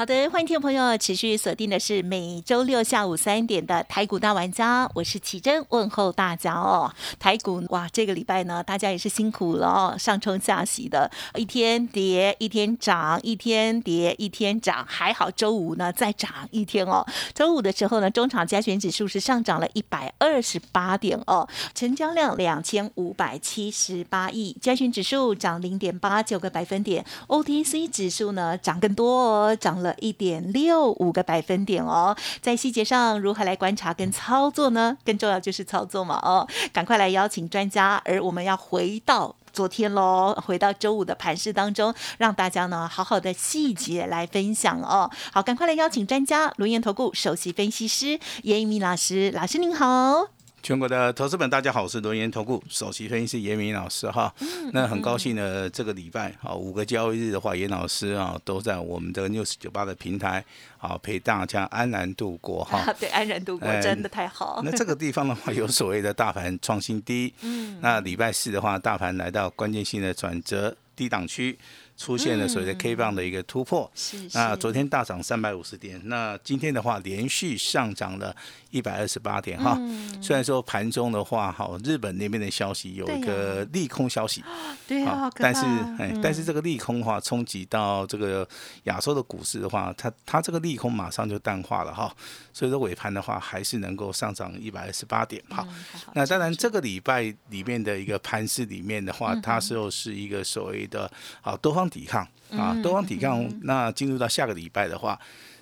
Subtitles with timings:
[0.00, 6.90] 好的，欢迎听众朋友持续锁定的是每周六下午三点的台股大玩家，我是奇珍，问候大家哦。
[7.18, 17.04] 台股哇，这个礼拜呢，大家也是辛苦了哦，上冲下洗的，一天跌一天涨，一天跌一天涨，还好周五呢再涨一天哦。
[17.34, 29.89] 周五的时候呢，中场加权指数是上涨了一百二十八点哦，成交量两千五百七十八亿，加权指数涨零点八九个百分点，OTC 指数呢涨更多哦，涨了。
[29.98, 34.96] 一点六五个百分点哦，在细节上如何来观察跟操作呢？
[35.04, 45.10] 更重要就是操作嘛哦，赶快来邀请专家，而我们要回到昨天喽，回到周五的盘市当中，让大家呢好好的细节来分享哦。
[45.32, 50.39] 好，赶快来邀请专家，轮研投顾首席分析师严一鸣老师，老师您好。
[50.62, 54.32] 全国的投资本，大家好，我是轮研投顾首席分析师严明老师哈。
[54.72, 60.44] 那很高兴呢，这个礼拜啊，五个交易日的话，严老师啊都在我们的 news 九八的平台
[60.78, 62.92] 啊，陪大家安然度过哈。
[63.00, 64.60] 对，安然度过真的太好。
[64.62, 67.32] 那这个地方的话， 有所谓的大盘创新低。
[67.40, 67.78] 嗯。
[67.80, 71.58] 那礼拜四的话，大盘来到关键性的转折低档区。
[72.00, 73.92] 出现了所谓的 K 棒的一个突破，
[74.32, 78.34] 那昨天大涨三百五十点，那今天的话连续上涨了
[78.70, 79.78] 一百二十八点哈。
[80.22, 84.42] 虽然说盘中的话，好日本那边的消息有一个利空消息，
[84.88, 85.60] 对啊，但是
[85.98, 88.48] 哎，但是这个利空的话冲击到这个
[88.84, 92.10] 亚洲的股市的话，它它这个利空马上就淡化了哈。
[92.54, 95.68] 所以说尾盘的话还是能够上涨一百二十八点哈。
[96.14, 101.10] 那当然这个礼拜里面的一个盘势里面的话，它是又是一个所谓的
[101.42, 101.89] 好多方。
[101.90, 103.46] 抵抗啊，多方抵抗。
[103.62, 105.18] 那进入到下个礼拜的话，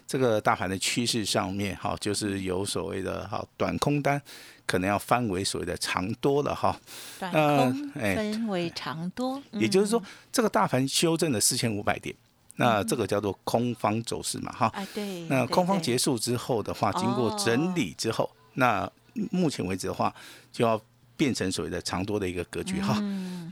[0.06, 4.20] 这个大盘的趋势上面，哈，就是有所谓的哈短空单，
[4.66, 6.78] 可能要翻为所谓的长多了哈。
[7.19, 12.14] 短空分为长多，也就是说，这个大盘修正了四千五百点，
[12.56, 14.72] 那这个叫做空方走势嘛哈。
[14.94, 15.22] 对。
[15.28, 18.88] 那空方结束之后的话，经过整理之后，那
[19.31, 20.14] 目前为止的话，
[20.52, 20.81] 就要。
[21.18, 22.80] 变成所谓的长多的一个格局。
[22.80, 22.98] 哈，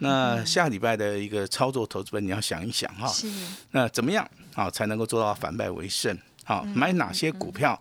[0.01, 3.13] 那下礼拜的一个操作投资本你要想一想哈，
[3.73, 6.17] 那怎么样啊才能够做到反败为胜？
[6.45, 7.79] 好，买哪些股票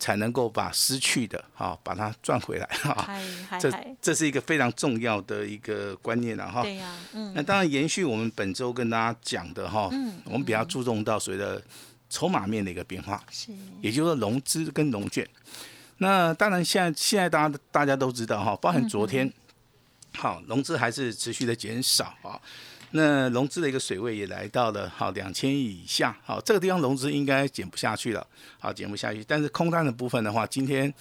[0.00, 2.66] 才能够把失去的哈把它赚回来？
[2.82, 3.16] 哈？
[3.60, 6.62] 这这是一个非常重要的一个观念了哈。
[6.62, 9.88] 对呀，嗯，那当然延续我们本周跟大家讲的哈，
[10.24, 11.62] 我们比较注重到所谓的
[12.08, 15.24] 筹码面的一个变化，是，也就是说融资跟融券。
[16.02, 19.30] 那当然，现在现在大家大家都知道哈，包含昨天，
[20.14, 22.40] 好融资还是持续的减少啊。
[22.92, 28.26] 那融资的一个水位也来到了好两千亿以下，好这个地方融资应该减不下去了，
[28.58, 29.22] 好减不下去。
[29.28, 30.92] 但是空单的部分的话，今天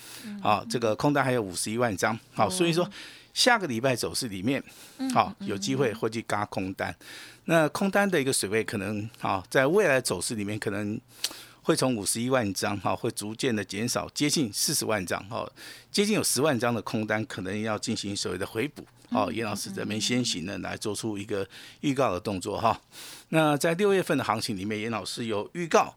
[0.44, 2.88] 啊这个空单还有五十一万张，好所以说
[3.34, 4.62] 下个礼拜走势里面，
[5.14, 6.94] 好有机会会去嘎空单。
[7.46, 11.00] 那空单的一个水位可能好在未来走势里面可能。
[11.62, 15.50] 会从五十一万张哈，会逐渐的减少，接近四十万张哈，
[15.92, 18.86] 接近有十万张的空单，可能要进行所谓的回补。
[19.12, 21.48] 好，严老师这边先行的来做出一个
[21.82, 22.80] 预告的动作哈。
[23.30, 25.96] 那在六月份的行情里面，严老师有预告。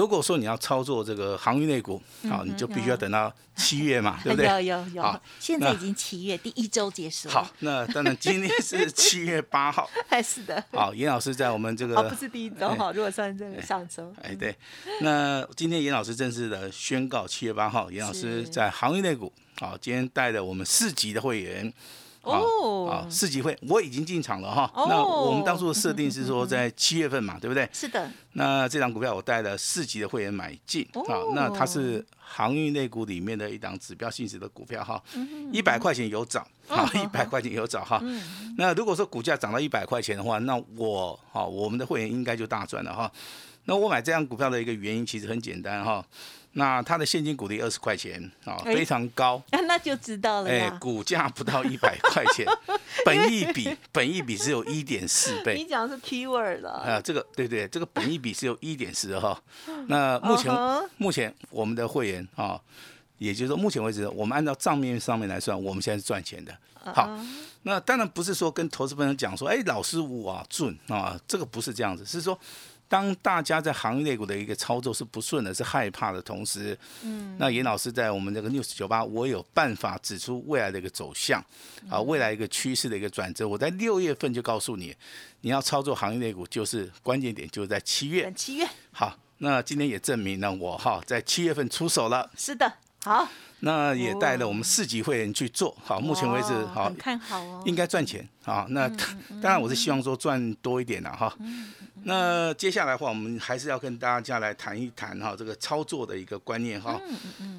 [0.00, 4.46] 如果说你要操作这个航运类股，好，你就必须要等到七月嘛， 对不对？
[4.46, 5.02] 有有有。
[5.02, 7.28] 好，现在已经七月第一周结束。
[7.28, 9.90] 好，那当然今天是七月八号。
[10.24, 10.64] 是的。
[10.72, 14.10] 好，严老师在我们这个哦，不是第一周哈，如果算这个上周。
[14.22, 14.56] 哎，对。
[15.02, 21.70] 那今天严老师正式的宣告，七月八号，严老师在航运类股，好，今天带着我们四级的会员。
[22.22, 24.70] 哦，啊，四级会我已经进场了哈。
[24.88, 27.68] 那我们当初的设定是说在七月份嘛，对不对？
[27.72, 28.10] 是的。
[28.34, 31.16] 那这张股票我带了四级的会员买进啊。
[31.34, 35.02] 那它是航运类股里面的一档指标性质的股票哈。
[35.52, 38.02] 一百块钱有涨，好，一百块钱有涨哈。
[38.56, 43.10] 那如果说股价涨到一百块钱的话，那我好，我们的会员应该就大赚了哈。
[43.64, 46.04] 那我买这样股票的一个原因其实很简单哈。
[46.54, 50.50] 那它的现金股利二十块钱啊，非常高， 那就知道了。
[50.50, 52.44] 哎，股价不到一百块钱，
[53.06, 55.54] 本益比本益比只有一点四倍。
[55.54, 56.70] 你讲的是 keyword 了。
[56.70, 59.40] 啊，这个对对，这个本益比只有一点四哈。
[59.86, 60.52] 那目前
[60.96, 62.60] 目前我们的会员啊，
[63.18, 66.52] 也就是说目前为止，我们按照账面上面来算，我们现在是赚钱的。
[66.74, 67.16] 好，
[67.62, 72.36] 那当然不是说跟投资朋友讲说，哎，老师我啊准啊，这个不是这样子，是说。
[72.90, 81.40] 当大家在行业类股的一个操作是不顺的，是害怕的同时，嗯，那严老师在我们这个 news 九八，我有办法指出未来的一个走向，
[81.88, 83.46] 啊，未来一个趋势的一个转折。
[83.46, 84.92] 我在六月份就告诉你，
[85.42, 88.32] 你要操作行业类股，就是关键点就是在七月。
[88.34, 88.68] 七月。
[88.90, 92.28] 好，那今天也证明了我哈在七月份出手了。
[92.36, 92.72] 是的，
[93.04, 93.28] 好。
[93.62, 98.88] 那也带了我们四级会员去做好，目前为止好，看好哦，应该赚钱啊，那
[99.42, 101.30] 当然我是希望说赚多一点的哈。
[102.04, 107.00] 那接下来的话，我们还是要跟大家来谈一谈哈这个操作的一个观念哈。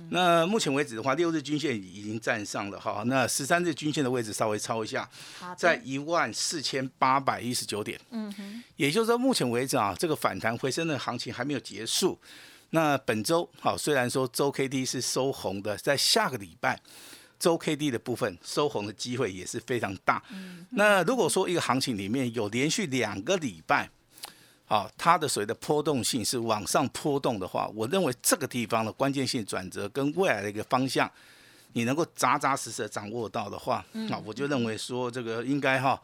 [0.09, 5.07] 那目前为止的话，六日均线已经站上了哈，那十三日均线的位置稍微抄一下，
[5.55, 7.99] 在一万四千八百一十九点。
[8.09, 12.19] 嗯哼，也就是说目前为止啊，这个反弹回升的行情还没有结束。
[12.71, 16.79] 那本周好，虽然说周 K D 是收红的，在下个礼拜
[17.37, 20.23] 周 K D 的部分收红的机会也是非常大。
[20.71, 23.89] 那如果说一个行情里面有连续两个礼拜，
[24.71, 31.11] 好，它的所谓的波动性是往上波动的话，我认为这个地方的关键性转折跟未来的一个方向，
[31.73, 36.01] 你能够扎扎实实的掌握到的话，啊我就认为说这个应该哈，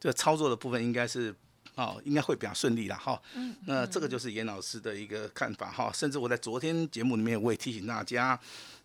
[0.00, 1.32] 这个操作的部分应该是。
[1.76, 3.22] 哦，应该会比较顺利了哈。
[3.36, 5.92] 嗯，那这个就是严老师的一个看法哈。
[5.94, 8.36] 甚至我在昨天节目里面，我也提醒大家，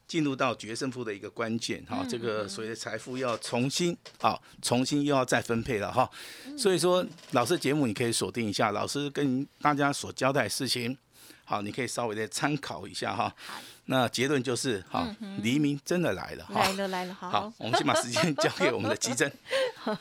[0.08, 2.06] 进入到决胜负的一个关键哈。
[2.10, 6.10] 这个所谓的财富要重新啊，重新又要再分配了哈。
[6.58, 10.98] 所以说，老师节目你可以锁定一下，老师跟大家所交代的事情，
[11.46, 13.34] 好，你可以稍微再参考一下哈。
[13.86, 15.06] 那结论就是，哈，
[15.42, 19.30] 黎明真的来了，来了来了，好，我们先把时间交给我们的吉珍。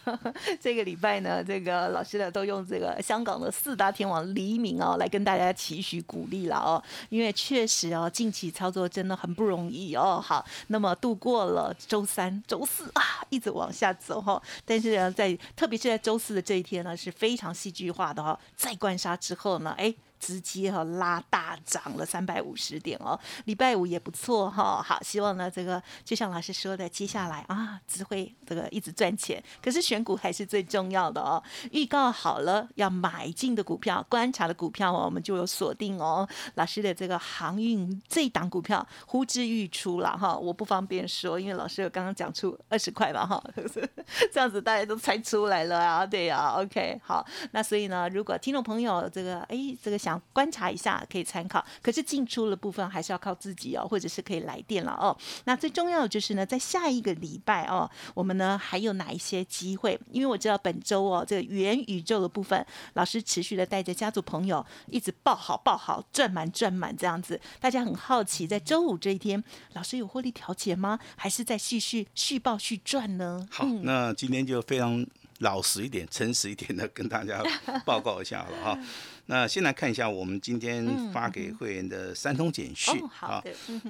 [0.63, 10.23] 这个礼拜呢，这个老师呢都用这个香港的四大天王黎明哦，来跟大家期许鼓励了哦，因为确实哦，近期操作真的很不容易哦。
[10.25, 19.93] 好，那么度过了周三、周四啊，一直往下走哈，但是呢，在特别是在周四的这一天呢，是非常戏剧化的哈，在灌杀之后呢，哎。
[20.23, 24.81] 直接哈拉大涨了三百五十点哦，礼拜五也不错哈。
[24.81, 29.43] 好，希望呢这个就像老师说的，接下来啊只会这个一直赚钱。
[29.61, 31.43] 可是选股还是最重要的哦。
[31.73, 36.29] 预告好了要买进的股票，观察的股票哦，我们就有锁定哦。
[36.55, 43.43] 老师的这个航运这一档股票呼之欲出了哈，我不方便说，因为老师有刚刚讲出二十块嘛哈，
[44.33, 46.07] 这样子大家都猜出来了啊。
[46.07, 50.12] 对呀，OK，好，那所以呢，如果听众朋友这个哎这个想。
[50.33, 55.17] 观察一下可以参考，可是进出的部分还是要靠自己哦，或者是可以来电了哦。
[55.45, 59.99] 那最重要的就是呢，在下一个礼拜哦，我们呢还有哪一些机会？
[60.11, 62.65] 因为我知道本周哦，这个元宇宙的部分，
[62.95, 67.41] 老师持续的带着家族朋友一直报好报好，赚满赚满这样子。
[67.61, 69.43] 大家很好奇，在周五这一天，
[69.75, 70.99] 老师有获利调节吗？
[71.17, 73.47] 还是在继续续报续赚呢？
[73.51, 75.07] 好，那今天就非常
[75.39, 77.43] 老实一点、诚实一点的跟大家
[77.85, 78.79] 报告一下了哈。
[79.27, 83.43] 那先来看一下我们今天发给会员的三通简讯好。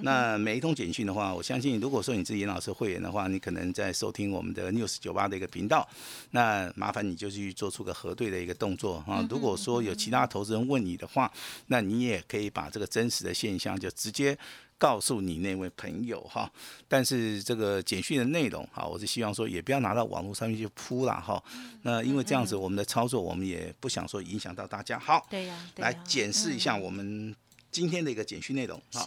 [0.02, 5.88] 那每一通简讯的话，我相信如果说你是严老师会员的话，你可能在收听我们的 News 九八的一个频道，
[6.31, 9.26] 那麻烦你就去做出个核对的一个动作啊。
[9.31, 11.32] 如果说有其他投资人问你的话，
[11.67, 14.37] 那你也可以把这个真实的现象就直接。
[14.82, 16.50] 告诉你那位朋友哈，
[16.88, 21.40] 但是这个简讯的内容哈，我是希望说也不要拿到网络上面去铺了哈。
[21.82, 24.99] 那因为这样子，我们的操作我们也不想说影响到大家。
[24.99, 27.32] 好，对呀，来检视一下我们。
[27.72, 29.04] 今天的一个简讯内容啊，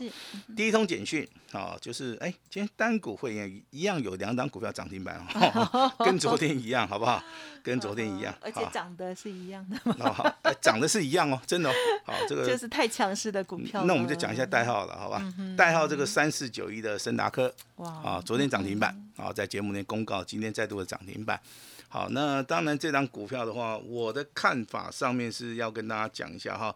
[0.57, 7.23] 第一通简讯啊，就是哎，今天单股会员一样有两档股票涨停板哦， 跟昨天一样，好不好？
[7.61, 10.11] 跟昨天一样，而且涨的是一样的吗？
[10.11, 11.73] 好，涨的是一样哦，真的哦。
[12.05, 13.85] 好，这个就是太强势的股票。
[13.85, 15.21] 那我们就讲一下代号了，好吧？
[15.55, 21.39] 代号这个三四九一的森达科，哇，啊，昨天涨停板，啊，在节目内公告，今天再度的涨停板。
[21.87, 26.75] 好，那当然这张股票的话，我的看法上面是要跟大家讲一下哈。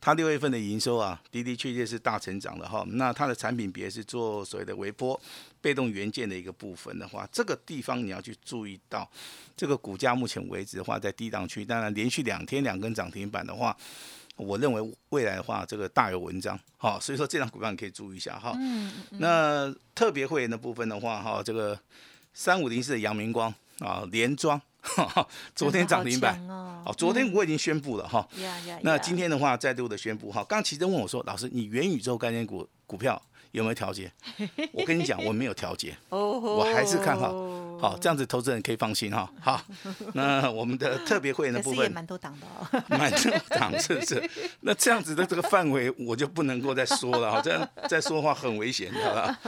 [0.00, 2.84] 它六月份的营收啊，的的确确是大成长的哈。
[2.90, 5.20] 那它的产品别是做所谓的微波
[5.60, 9.10] 被动元件的一个部分的话，这个地方你要去注意到，
[9.56, 13.76] 这个股价目前为止的话在低档区，当然连续两天两根涨停板的话，
[14.36, 16.98] 我认为未来的话这个大有文章哈。
[17.00, 18.52] 所以说这张股票你可以注意一下哈。
[18.56, 19.18] 嗯嗯。
[19.18, 21.78] 那特别会员的部分的话哈，这个
[22.32, 24.60] 三五零四的阳明光啊，连庄。
[25.54, 28.26] 昨天涨停板哦，昨天我已经宣布了哈。
[28.82, 30.42] 那今天的话，再度的宣布哈。
[30.44, 33.20] 刚奇珍问我说：“老师，你元宇宙概念股股票
[33.52, 34.10] 有没有调节？”
[34.72, 37.32] 我跟你讲，我没有调节，我还是看好。
[37.78, 39.32] 好，这样子投资人可以放心哈。
[39.40, 39.62] 好，
[40.12, 44.30] 那我们的特别会员的部分，蛮多档的哦， 蛮多档是不是？
[44.62, 47.40] 那这样子的这个范围，我就不能够再说了哈。
[47.44, 49.38] 这样再说话很危险，好吧？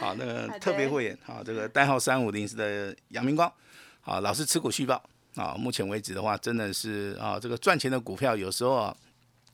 [0.00, 3.52] 好，那个特别会员，好，这个代号三五零四的杨明光。
[4.00, 5.02] 好，老师持股续报
[5.36, 8.96] 啊，目前为止的话，真的是啊，这个赚钱的股票有时候啊，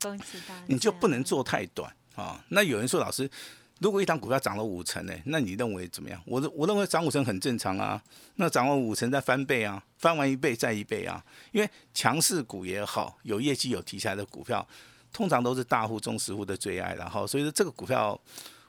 [0.01, 2.45] 恭喜大家，你就不能做太短啊。
[2.49, 3.31] 那有人说，老师，
[3.81, 6.21] 如果一档股票涨了五成呢，那你认为怎么样？
[6.27, 8.03] 我我认为涨五成很正常啊。
[8.37, 11.25] 那涨完五成再翻倍啊，翻完一倍再一倍啊。
[11.53, 14.67] 因为强势股也好，有业绩有题材的股票，
[15.13, 18.21] 通常都是大户、中实户的最爱然后所以说这个股票。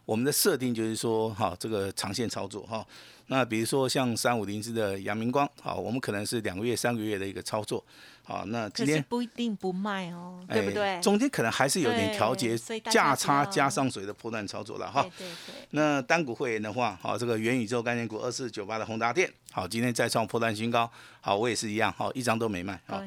[0.10, 2.84] 我们的设定就是说，哈，这个长线操作，哈，
[3.28, 7.86] 那比如说像三五零四的阳明光，好，我们可能是两个月、三个月的一个操作，
[8.24, 11.00] 好，那今天不一定不卖哦，对不对？
[11.00, 12.58] 中间可能还是有点调节，
[12.89, 15.04] 价差加上水的破断操作了，哈。
[15.04, 15.56] 对对对。
[15.70, 20.89] 那单股会员的话，好，这个元宇宙概念股二四九八的宏达电，好，今天再创破断新高，
[21.22, 23.00] 好，我也是一样，好，一张都没卖，好。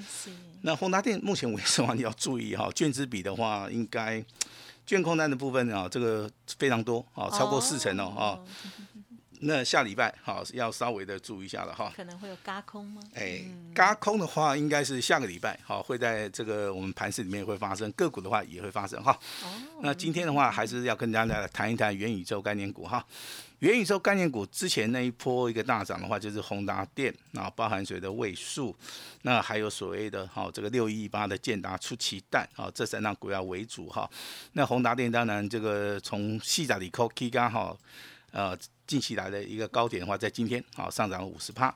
[0.61, 4.25] 那宏达电目前为止的话，你要注意哈，卷资比的话应该。
[4.87, 8.39] 卷空单的部分啊，这个非常多啊，超过四成哦啊。
[9.45, 11.93] 那下礼拜好要稍微的注意一下了哈。
[11.97, 13.03] 可能会有嘎空吗？
[13.15, 13.41] 哎，
[13.75, 19.11] 嘎空的话，应该是下个礼拜好会在这个我们盘市里面会发生，个股的话也会发生哈。
[19.43, 19.49] 哦。
[19.81, 23.05] 那今天的话，还是要跟大家谈一谈元宇宙概念股哈。
[23.63, 28.75] 元宇宙概念股之前那一波一个大涨的话，就是宏达电啊，包含水的位数，
[29.23, 34.11] 那还有所谓的哈这个六一八的建达出奇蛋啊，这三档股票为主哈。
[34.55, 37.77] 那宏达电当然这个从细仔里扣 K 刚哈，
[38.33, 41.73] 呃近期来的一个高点的话，在今天啊上涨了五十帕。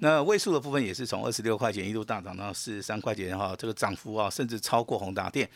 [0.00, 5.48] 那位数的部分也是从二十六块钱一路大涨到四十三块钱哈，这个涨幅啊甚至超过宏达电，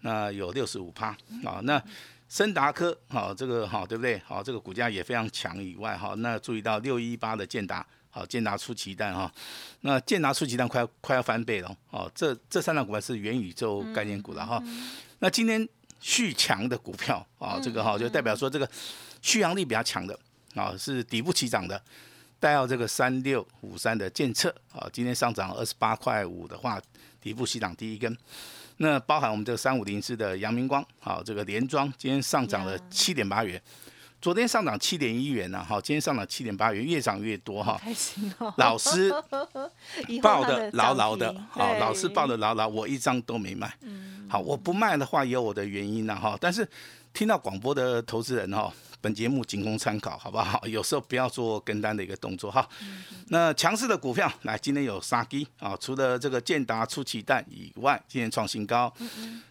[0.00, 1.80] 那有六十五帕啊那。
[2.34, 4.20] 森达科，好，这个好，对不对？
[4.26, 5.56] 好，这个股价也非常强。
[5.62, 9.32] 以外，哈，那注意到六一八的建达，好，建达出奇蛋，哈，
[9.82, 14.60] 那建达出奇蛋快要快要翻倍了，哦，这这三档股票是元宇宙概念股了，哈。
[15.20, 15.64] 那今天
[16.00, 18.68] 续强的股票，啊，这个哈就代表说这个
[19.22, 20.18] 续航力比较强的，
[20.56, 21.80] 啊，是底部起涨的，
[22.40, 26.82] 带到这个三六五三的建测，啊，今天上涨二十八块五的话，
[27.20, 28.18] 底部起涨第一根。
[28.78, 33.60] 那包含我们这个三五零四的阳明光，好，这个连庄今天上涨了七点八元，
[34.20, 38.52] 昨天上涨七点一元呢，好，今天上涨七点八元，越涨越多哈，开心哦。
[38.56, 39.12] 老师
[40.20, 43.72] 抱的牢牢的，好，老师抱的牢牢，我一张都没卖。
[43.82, 46.68] 嗯，好，我不卖的话也有我的原因呢哈，但是
[47.12, 48.72] 听到广播的投资人哈。
[49.04, 50.58] 本节目仅供参考，好不好？
[50.66, 52.66] 有时候不要做跟单的一个动作哈。
[53.28, 58.90] 那强势的股票，来，今天有杀鸡啊，除了这个建达出奇蛋以外，今天创新高。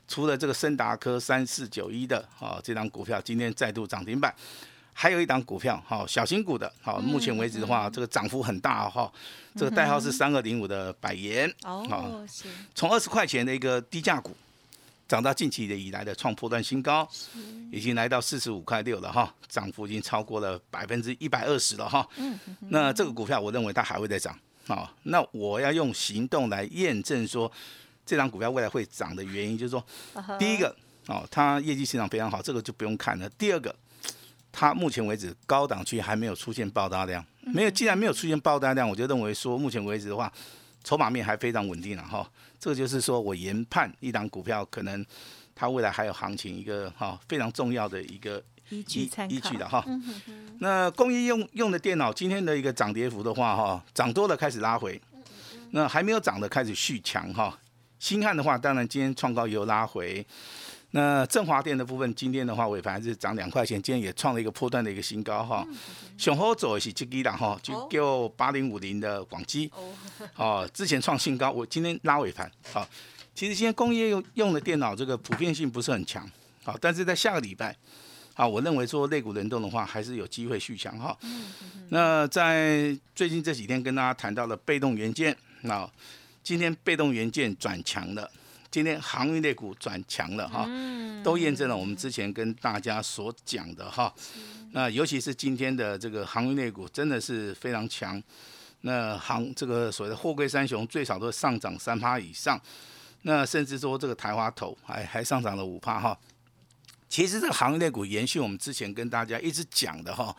[0.08, 4.34] 除了这个森达科三四九一的啊，这张股票今天再度涨停板。
[4.92, 9.12] 还有一档股票，哈，小型股的，好，目前为止的话，这个涨幅很大哈。
[9.56, 12.26] 这个代号是三二零五的百元哦，
[12.74, 14.36] 从二十块钱的一个低价股。
[15.08, 17.08] 涨到近期的以来的创破断新高，
[17.72, 22.08] 已经来到四十五块六了哈，涨幅已经超过了百分之一百二十了哈。
[22.70, 24.92] 那这个股票我认为它还会再涨啊。
[25.04, 27.52] 那我要用行动来验证说
[28.06, 29.86] 这张股票未来会涨的原因，就是说，
[30.40, 30.76] 第一个
[31.08, 33.30] 哦，它业绩市场非常好，这个就不用看了。
[33.32, 33.76] 第二个，
[34.52, 40.32] 它目前为止高档区还没有出现爆大量，没有，既然没有出现爆大量，我就认为说目前为止的话。
[40.84, 45.06] 筹码面还非常稳定了哈，这个就是说我研判一档股票可能
[45.56, 49.86] 它未来还有行情一个哈非常重要的一个依据依据的哈。
[50.60, 55.02] 那工业用用的电脑今天的一个涨跌幅的话哈，涨多了开始拉回，
[55.72, 57.58] 那还没有涨的开始续强哈。
[58.00, 60.26] 新汉的话，当然今天创高也有拉回。
[60.96, 65.68] 那振华电的部分，今天的话尾盘是涨两块钱，今天也创了一个破断的一个新高哈。
[66.20, 69.72] 雄厚走是这基了哈，就叫八零五零的广基
[70.38, 72.88] 哦，之前创新高，我今天拉尾盘好。
[73.34, 76.30] 其实今天工业用用的电脑这个普遍性不是很强
[76.64, 77.76] 好，但是在下个礼拜
[78.36, 81.18] 啊，我认为说肋骨轮动的话，还是有机会续强哈。
[81.90, 85.90] 那在最近这几天跟大家谈到了被动元件，那
[86.44, 88.30] 今天被动元件转强了。
[88.74, 90.68] 今天航运类股转强了哈，
[91.24, 94.12] 都验证了我们之前跟大家所讲的哈。
[94.72, 98.20] 那尤其是今天的这个航运类股真的是非常强。
[98.82, 102.60] 那航这个所谓的货柜三雄最少都上涨三趴以上。
[103.22, 106.18] 那甚至说这个台华头还还上涨了五趴哈。
[107.08, 110.36] 其实这个航运类股延续我们之前跟大家一直讲的哈。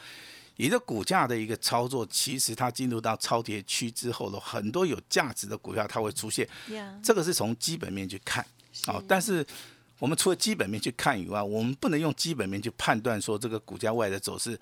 [0.57, 6.49] 你的股价的一个操作，其实它进入到超跌区之后的很多有价值的股票，它会出现。
[7.03, 8.45] 这个是从基本面去看，
[8.87, 9.45] 哦，但是
[9.99, 14.59] 我们除了基本面去看以外，我们不能用基本面去判断说这个股价未来的走势。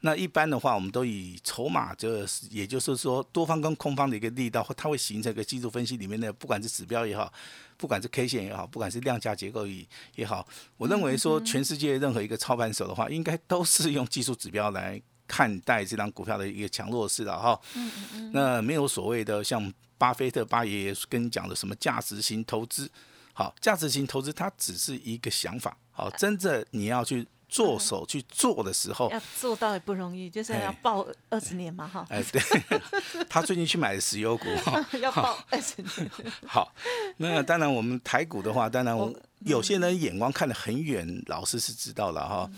[0.00, 7.32] 那一般的话，我们都以筹码，这也就是说多方跟空方的一个力道，它会形成一个技术分析里面的，不管是指标也好，
[7.78, 9.86] 不管是 K 线也好，不管是量价结构也
[10.16, 15.00] 也好，我认为说全世界任何一个操盘手的话，应该都是用技术指标来。
[15.26, 22.90] 看待这张股票的一个强弱势了哈，嗯嗯嗯，那没有所谓的像巴菲特巴爷爷跟你讲的什么价值型投资，
[23.32, 32.42] 好，价值型投资它只是一个想法，好，真正你要去做手去做的时候，要做到也不容易，就是要哎抱二十年嘛，哈，哎，对，
[33.28, 34.46] 他最近去买了石油股，
[35.00, 36.10] 要抱二十年。
[36.46, 36.72] 好，
[37.18, 42.50] 那当然我们台股的话，当然我我有些人眼光看得很远，老师是知道了哈。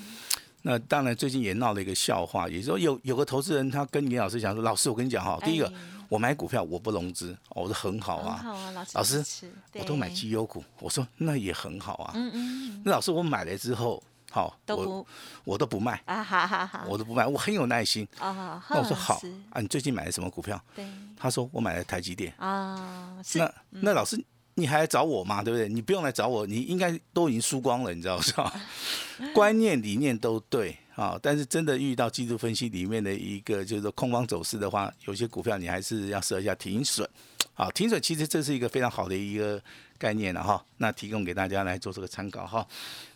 [0.62, 5.72] 那当然，最近也闹了一个笑话，也就是说有有个投资人，他跟严老师讲说：“老师，我跟你讲哈，第一个哎
[6.08, 12.12] 我买股票我不融资，哦我说很好啊，好啊，老师老师，我都买对绩优股，我说那也很好啊。
[12.14, 15.06] 嗯嗯，那老师我买了之后，好，我都不
[15.44, 18.08] 我都不卖，啊哈哈哈，我都不卖，我很有耐心。
[18.18, 20.58] 啊，那我说好啊，你最近买了什么股票？
[20.74, 22.32] 对他说我买了台积电。
[22.38, 24.16] 啊，那那老师，
[24.58, 25.42] 你还来找我吗？
[25.42, 25.68] 对不对？
[25.68, 28.52] 你不用来找我，你应该都已经输光了，你知道是吧？
[29.32, 37.08] 观念理念都对啊，但是真的遇到技术分析里面的一个就是说空方走势的话，有些股票你还是要设一下停损。
[37.54, 39.60] 啊，停损其实这是一个非常好的一个
[39.96, 42.66] 概念了哈，那提供给大家来做这个参考哈。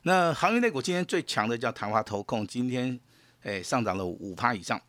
[0.02, 2.98] 那航运类股今天最强的叫谈华投控，今天
[3.42, 4.80] 哎上涨了五趴以上。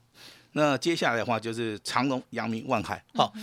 [0.54, 3.34] 那接下来的话就是长隆、阳明、万海，好、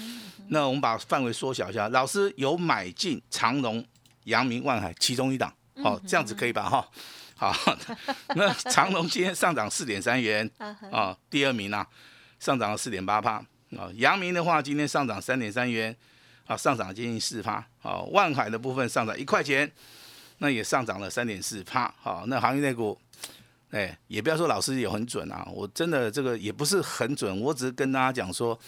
[0.49, 3.85] 那我们把范围缩小一下，老师有买进长隆、
[4.25, 5.53] 阳明、万海其中一档，
[5.83, 6.71] 好、这样子可以吧？
[6.71, 6.89] 哈，
[7.37, 7.77] 好，
[8.37, 10.49] 那长隆今天上涨四点三元
[10.93, 11.87] 啊，第二名啊，
[12.39, 13.45] 上涨了四点八帕
[13.77, 15.95] 啊，阳明的话今天上涨三点三元，
[16.47, 19.71] 啊，上涨接近四帕，啊，万海的部分上涨一块钱，
[20.39, 22.97] 那也上涨了三点四帕，好，那行业内股。
[23.71, 28.59] 哎，也不要说老师有很准啊，我真的这个也不是很准，我只是跟大家讲说，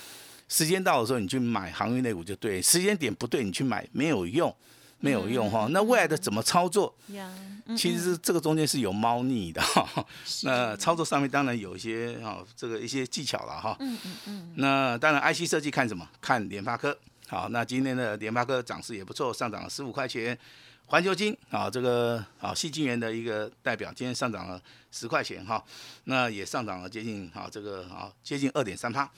[0.48, 4.54] 时间到的时候你去买航运类股就对，时间点不对你去买没有用，
[5.00, 5.66] 没有用哈。
[5.70, 6.94] 那未来的怎么操作？
[7.08, 10.04] 嗯其实这个中间是有猫腻的哈。
[10.42, 13.76] 那操作上面当然有一些哈，这个一些技巧了哈。
[13.78, 16.06] 嗯嗯嗯，那当然，IC 设计看什么？
[16.20, 16.98] 看联发科。
[17.32, 20.38] 好，那今天的联发科涨势也不错，上涨了十五块钱。
[20.84, 24.60] 环球金啊，这个啊，细晶元的一个代表，今天上涨了
[24.90, 25.64] 十块钱哈，
[26.04, 29.10] 那也上涨了接近啊，这个啊接近二点三趴。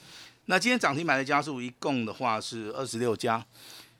[0.45, 3.45] 那今天涨停板的家数一共的话是二十六家，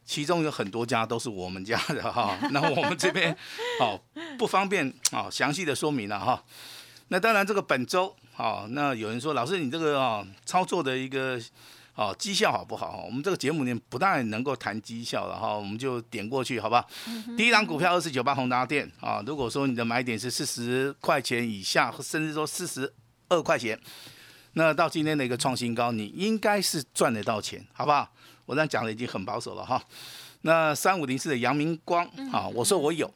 [0.06, 2.39] 其中有很多家都是我们家的哈。
[2.51, 3.38] 那我们这边
[3.82, 4.01] 好
[4.38, 6.41] 不方便啊详细的说明了哈。
[7.10, 11.38] 那当然这个本周啊，那有人说老师你这个啊操作的一个。
[11.95, 13.03] 哦，绩效好不好？
[13.05, 16.86] 我们这个节目里面不但能够谈绩效了哈，我们就点过去，好不好？
[17.38, 22.93] 第一档股票二四九八宏达电啊，如果说你的买点是四十块钱以下，甚至说四十
[23.29, 23.79] 二块钱，
[24.53, 28.12] 那到今天的一个创新高，你应该是赚得到钱，好不好？
[28.45, 29.81] 我这样讲的已经很保守了哈。
[30.41, 33.10] 那三五零四的阳明光啊，我说我有，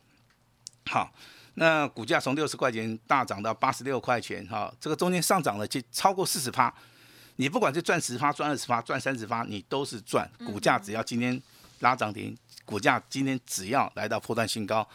[0.86, 1.12] 好，
[1.56, 6.74] 那股价从六十块钱大涨到八十六块钱，哈，这个中间上涨了就超过四十趴。
[7.40, 10.30] 你不管是赚十发、赚二十发、赚三十发，你都是赚。
[10.46, 11.42] 股价只要今天
[11.80, 14.86] 拉涨停，股价今天只要来到破断新高，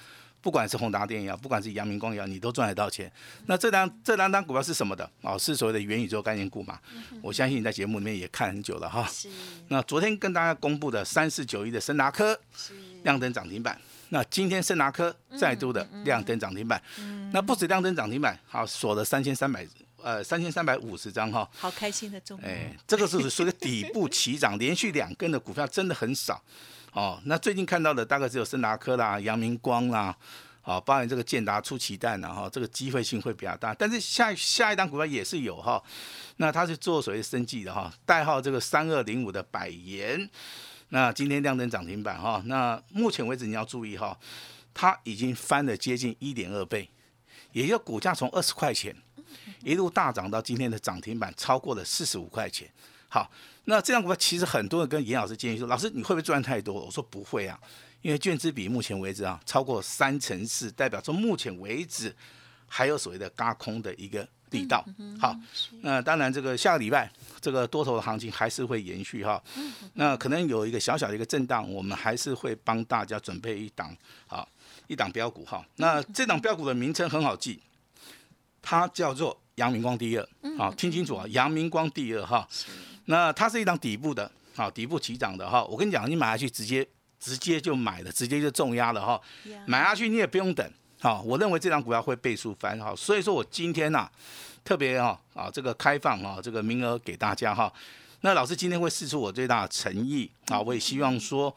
[0.43, 3.11] 不管是宏达电也好，不管是阳明光也好，你都赚得到钱。
[3.47, 5.11] 那这两这两档股票是什么的？
[5.23, 6.79] 哦，是所谓的元宇宙概念股嘛？
[7.23, 9.09] 我相信你在节目里面也看很久了哈。
[9.11, 9.31] 是
[9.69, 13.81] 那昨天跟大家公布的三四九一的森达科是亮灯涨停板，
[14.11, 16.83] 那今天森达科再度的亮灯涨停板，
[17.33, 19.67] 那不止亮灯涨停板，好锁了三千三百
[20.05, 21.49] 呃三千三百五十张哈。
[21.57, 26.41] 好开心的中午，哎，这个是属于底部起涨， 连续两根的股票真的很少
[26.93, 27.19] 哦。
[27.25, 30.15] 那最近看到的大概只有森达科啦、阳明光啦，
[30.61, 33.73] 好、包含这个建达出奇蛋啦哈，这个机会性会比较大。
[33.75, 35.83] 但是下下一档股票也是有哈，
[36.37, 40.29] 那它是做所谓生计的哈，代号这个三二零五的百元，
[40.91, 44.19] 那今天亮灯涨停板哈，那目前为止你要注意哈，
[44.75, 46.91] 它已经翻了接近一点二倍，
[47.53, 48.95] 也就股价从二十块钱。
[49.63, 52.69] 一路大涨到今天的涨停板超过了四十五块钱。
[53.09, 53.31] 好，
[53.67, 56.75] 那这样股票其实很多人跟严老师建议说，老师你会不会赚太多？
[56.75, 57.57] 我说不会啊，
[58.03, 62.13] 因为券资比目前为止啊超过三成四，代表说目前为止
[62.67, 64.85] 还有所谓的嘎空的一个力道。
[65.21, 65.37] 好，
[65.83, 67.09] 那当然这个下个礼拜
[67.41, 69.41] 这个多头的行情还是会延续哈，
[69.93, 74.49] 那可能有一个小小的一个震荡，我们还是会帮大家准备一档好
[74.89, 75.65] 一档标股哈。
[75.77, 77.61] 那这档标股的名称很好记。
[78.67, 82.49] 它叫做阳明光第二，好、听清楚啊，阳明光第二哈。
[83.05, 85.63] 那它是一档底部的，好、底部起涨的哈。
[85.65, 86.85] 我跟你讲，你买下去直接
[87.21, 89.21] 直接就买了，直接就重压了哈。
[89.67, 90.67] 买下去你也不用等，
[91.01, 92.95] 好、我认为这档股票会倍数翻哈。
[92.97, 94.11] 所以说我今天呐、
[94.65, 97.71] 特别哈啊这个开放啊这个名额给大家哈。
[98.23, 101.55] 那老师今天会试出我最大的诚意啊，我也希望说。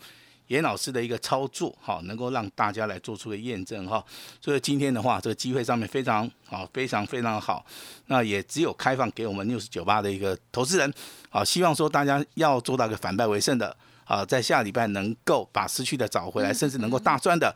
[0.48, 4.04] 严老师的一个操作，哈，能够让大家来做出个验证，哈。
[4.42, 7.66] 所以今天的话，这个机会上面非常好，非常非常好。
[8.08, 10.94] 那也只有开放给我们六十九八的一个投资人，
[11.30, 13.76] 啊，希望说大家要做到一个反败为胜的
[14.08, 17.54] 啊，在下礼拜能够把失去的找回来，甚至能够大赚的，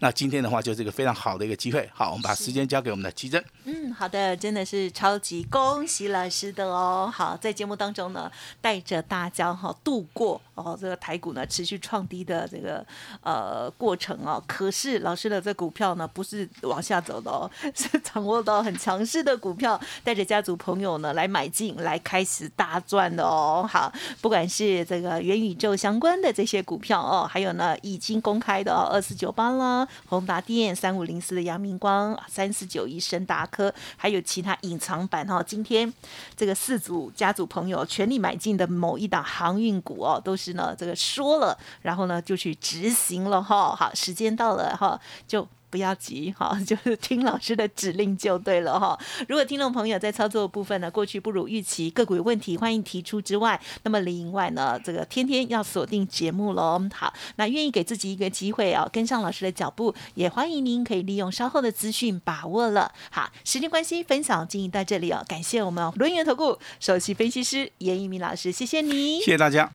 [0.00, 1.88] 那今天的话就是一个非常好的一个机会。
[1.94, 3.42] 好，我们把时间交给我们的奇珍。
[3.64, 7.10] 嗯，好的，真的是超级恭喜老师的哦。
[7.12, 12.84] 好，在节目当中呢，带着大家哈度过哦这个台股呢持续创低的这个
[13.22, 14.42] 呃过程哦。
[14.46, 23.66] 可是老师的这股票呢不是往下走的哦， 是掌握到很强势的股票，带着家族朋友呢来买进来开始大赚的哦。
[23.66, 23.90] 好，
[24.20, 35.42] 不管是这个元宇宙相关的这些股票哦，还有呢已经公开的哦，二四九八啦，宏达电三五零四的阳明光，三四九一深达科，还有其他隐藏版哈。
[35.42, 35.92] 今天
[36.36, 43.74] 这个四组家族朋友全力买进的某一档航运股哦，都是呢这个说了，然后呢就去执行了哈。
[43.74, 45.46] 好，时间到了哈，就。
[45.74, 48.96] 不要急哈， 就是听老师的指令就对了哈。
[49.26, 56.80] 如果听众朋友在操作部分呢，过去不如预期，个股有问题，欢迎提出之外，那么另外呢，这个天天要锁定节目喽。
[56.94, 62.92] 好，那愿意给自己一个机会啊，跟上老师的脚步，也欢迎您可以利用稍后的资讯把握了。
[63.10, 69.68] 好，时间关系，分享进行到这里哦，感谢我们轮源投顾首席分析师严一鸣老师，谢谢你，谢谢大家。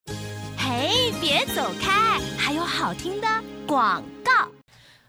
[0.57, 3.27] 嘿，别走开，还有好听的
[3.67, 4.31] 广告。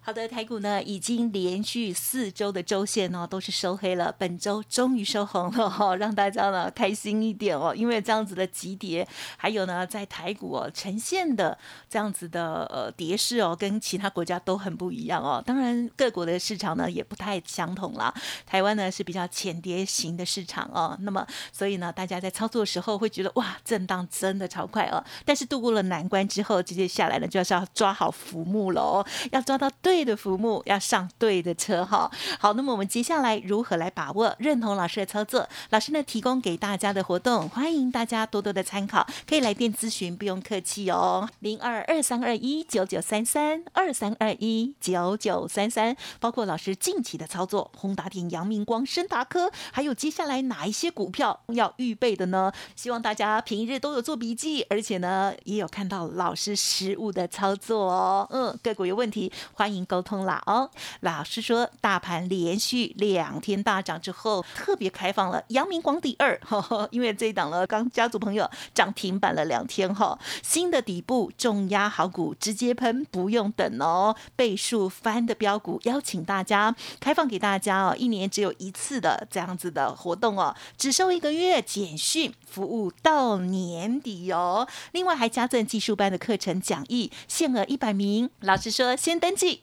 [0.03, 7.75] 好的，台股呢已经连续四周的周线呢都是收黑了，本周终于收红了哈， 让大家呢开心一点哦。
[7.77, 11.57] 因为这样子的急跌，还有呢在台股哦呈现的
[11.89, 15.41] 这样子的呃跌势哦，跟其他国家都很不一样哦。
[15.47, 18.13] 当然各国的市场呢也不太相同啦。
[18.47, 25.05] 台湾呢是比较浅跌型的市场哦，那么所以呢大家在操作的时候会觉得哇震荡真的超快哦。
[25.27, 29.90] 但是度过了难关之后，接接下来呢就是要抓好浮木了哦，要抓到对。
[29.91, 35.49] 对的服务要上对的车哈，好，那么我们接下来如何来把握认同老师的操作？
[35.71, 52.53] 老师呢提供给大家的活动，欢迎大家多多的参考，可以来电咨询，不用客气哦，零二二三二一九九三三二三二一九九三三，包括老师近期的操作，宏达电、阳明光、深达科，还有接下来哪一些股票要预备的呢？
[52.77, 58.29] 希望大家平日都有做笔记，而且呢也有看到老师实物的操作哦。
[58.31, 59.80] 嗯，个股有问题，欢迎。
[59.87, 66.41] 沟通了哦，老师说大盘连续两天大涨之后，特别开放了阳明光第二，
[66.91, 89.63] 因为这一档了刚家族朋友涨停板了两天哈，新的底部重压好股直接喷，不用等哦，倍数翻的标股邀请大家开放给大家哦，一年只有一次的这样子的活动哦，只收一个月简讯服务到年底哦，另外还加赠技术班的课程讲义，限额一百名，老师说先登记。